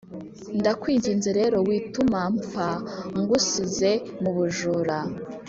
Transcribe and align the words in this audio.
ndawkinginze 0.59 1.29
rero 1.39 1.57
wituma 1.67 2.19
mfa 2.37 2.69
ngusize 3.17 3.91
mubujura……. 4.21 4.97